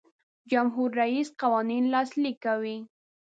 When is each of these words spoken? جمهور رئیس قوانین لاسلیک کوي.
جمهور 0.51 0.89
رئیس 1.01 1.27
قوانین 1.41 1.83
لاسلیک 1.93 2.37
کوي. 2.45 2.77